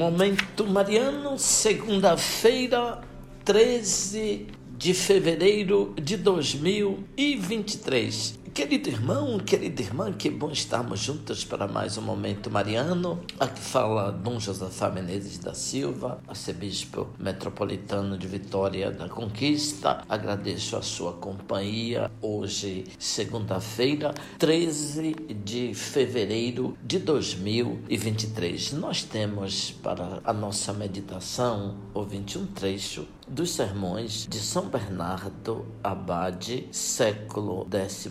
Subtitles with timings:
[0.00, 3.02] Momento Mariano, segunda-feira,
[3.44, 4.46] 13
[4.78, 8.39] de fevereiro de 2023.
[8.52, 13.20] Querido irmão, querida irmã, que bom estarmos juntos para mais um momento mariano.
[13.38, 20.02] Aqui fala Dom Josafá Menezes da Silva, arcebispo metropolitano de Vitória da Conquista.
[20.08, 25.14] Agradeço a sua companhia hoje, segunda-feira, 13
[25.44, 28.72] de fevereiro de 2023.
[28.72, 36.66] Nós temos para a nossa meditação, ouvinte, um trecho dos sermões de São Bernardo Abade,
[36.72, 38.10] século 12.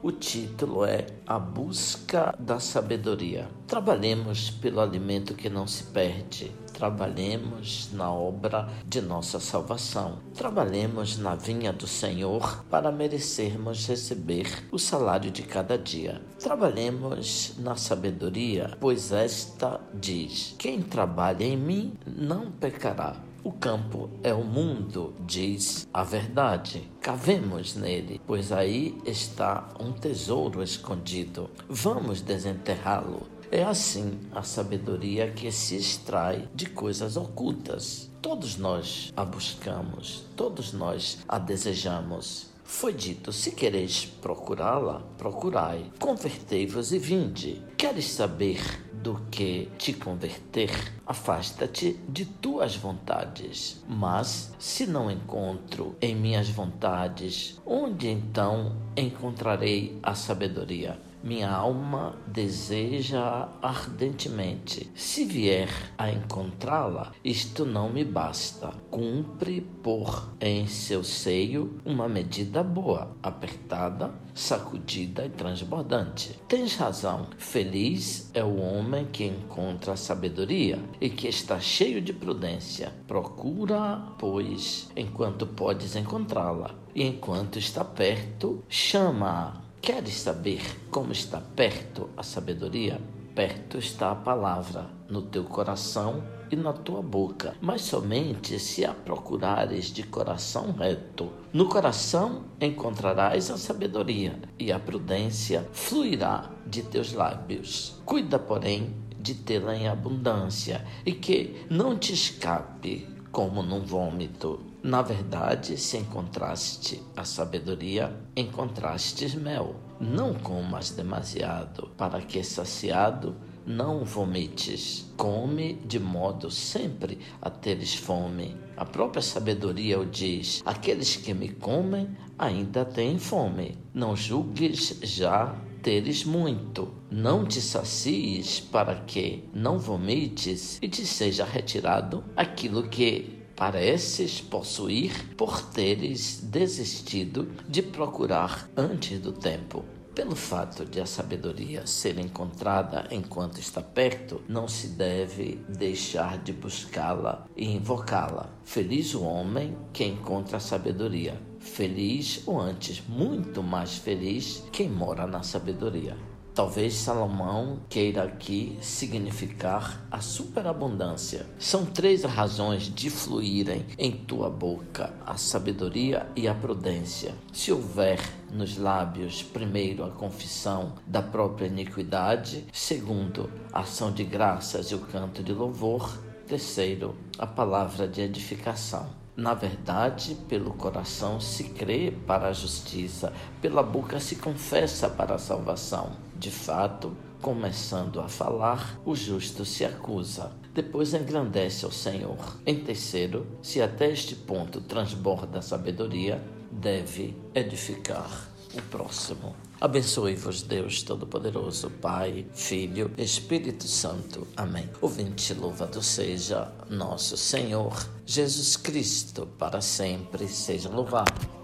[0.00, 3.48] O título é A Busca da Sabedoria.
[3.66, 6.52] Trabalhemos pelo alimento que não se perde.
[6.72, 10.20] Trabalhemos na obra de nossa salvação.
[10.34, 16.22] Trabalhemos na vinha do Senhor para merecermos receber o salário de cada dia.
[16.38, 23.16] Trabalhemos na sabedoria, pois esta diz: Quem trabalha em mim não pecará.
[23.46, 26.90] O campo é o mundo, diz a verdade.
[27.00, 31.48] Cavemos nele, pois aí está um tesouro escondido.
[31.68, 33.24] Vamos desenterrá-lo.
[33.48, 38.10] É assim a sabedoria que se extrai de coisas ocultas.
[38.20, 42.48] Todos nós a buscamos, todos nós a desejamos.
[42.64, 45.88] Foi dito: se quereis procurá-la, procurai.
[46.00, 47.62] Convertei-vos e vinde.
[47.78, 48.58] Queres saber
[49.06, 50.68] do que te converter,
[51.06, 53.80] afasta-te de tuas vontades.
[53.88, 60.98] Mas se não encontro em minhas vontades, onde então encontrarei a sabedoria?
[61.26, 64.88] Minha alma deseja ardentemente.
[64.94, 68.72] Se vier a encontrá-la, isto não me basta.
[68.92, 76.38] Cumpre pôr em seu seio uma medida boa, apertada, sacudida e transbordante.
[76.46, 77.26] Tens razão.
[77.36, 82.92] Feliz é o homem que encontra a sabedoria e que está cheio de prudência.
[83.08, 90.60] Procura, pois, enquanto podes encontrá-la, e enquanto está perto, chama-a Queres saber
[90.90, 93.00] como está perto a sabedoria?
[93.36, 98.92] Perto está a palavra, no teu coração e na tua boca, mas somente se a
[98.92, 101.30] procurares de coração reto.
[101.52, 108.02] No coração encontrarás a sabedoria, e a prudência fluirá de teus lábios.
[108.04, 114.58] Cuida, porém, de tê-la em abundância, e que não te escape como num vômito.
[114.86, 119.74] Na verdade, se encontraste a sabedoria, encontrastes mel.
[119.98, 123.34] Não comas demasiado, para que saciado
[123.66, 125.12] não vomites.
[125.16, 128.56] Come de modo sempre a teres fome.
[128.76, 133.76] A própria sabedoria o diz: aqueles que me comem ainda têm fome.
[133.92, 136.94] Não julgues já teres muito.
[137.10, 145.34] Não te sacies para que não vomites e te seja retirado aquilo que pareces possuir
[145.34, 149.82] por teres desistido de procurar antes do tempo.
[150.14, 156.52] Pelo fato de a sabedoria ser encontrada enquanto está perto, não se deve deixar de
[156.52, 158.50] buscá-la e invocá-la.
[158.64, 161.38] Feliz o homem que encontra a sabedoria.
[161.58, 166.16] Feliz, ou antes, muito mais feliz, quem mora na sabedoria.
[166.56, 171.44] Talvez Salomão queira aqui significar a superabundância.
[171.58, 177.34] São três razões de fluírem em tua boca a sabedoria e a prudência.
[177.52, 178.18] Se houver
[178.50, 185.00] nos lábios, primeiro, a confissão da própria iniquidade, segundo, a ação de graças e o
[185.00, 189.10] canto de louvor, terceiro, a palavra de edificação.
[189.36, 193.30] Na verdade, pelo coração se crê para a justiça,
[193.60, 196.24] pela boca se confessa para a salvação.
[196.38, 200.52] De fato, começando a falar, o justo se acusa.
[200.74, 202.58] Depois engrandece ao Senhor.
[202.66, 209.56] Em terceiro, se até este ponto transborda a sabedoria, deve edificar o próximo.
[209.80, 214.46] Abençoe-vos, Deus Todo-Poderoso, Pai, Filho, Espírito Santo.
[214.56, 214.88] Amém.
[215.00, 221.55] Ouvinte, louvado seja nosso Senhor Jesus Cristo, para sempre seja louvado.